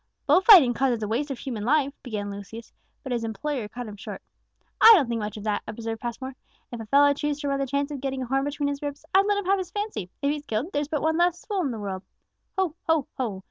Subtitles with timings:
[0.25, 3.95] "Bull fighting causes a waste of human life," began Lucius; but his employer cut him
[3.97, 4.23] short.
[4.81, 6.33] "I don't think much of that," observed Passmore.
[6.71, 9.05] "If a fellow choose to run the chance of getting a horn between his ribs,
[9.13, 11.69] I'd let him have his fancy; if he's killed, there's but one fool less in
[11.69, 12.01] the world.
[12.57, 13.39] Ho, ho, ho!